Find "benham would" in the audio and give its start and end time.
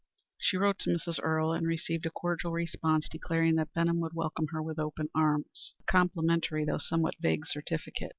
3.75-4.13